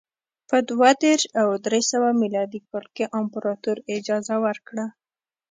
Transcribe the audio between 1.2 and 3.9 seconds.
او درې سوه میلادي کال کې امپراتور